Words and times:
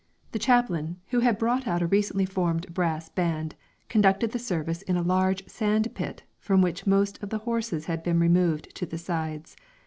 The 0.31 0.39
chaplain, 0.39 0.97
who 1.09 1.19
had 1.19 1.37
brought 1.37 1.67
out 1.67 1.83
a 1.83 1.85
recently 1.85 2.25
formed 2.25 2.73
brass 2.73 3.07
band, 3.07 3.53
conducted 3.87 4.31
the 4.31 4.39
service 4.39 4.81
in 4.81 4.97
a 4.97 5.03
large 5.03 5.47
sand 5.47 5.93
pit 5.93 6.23
from 6.39 6.63
which 6.63 6.87
most 6.87 7.21
of 7.21 7.29
the 7.29 7.37
horses 7.45 7.85
had 7.85 8.01
been 8.01 8.17
removed 8.19 8.73
to 8.77 8.87
the 8.87 8.97
sides. 8.97 9.55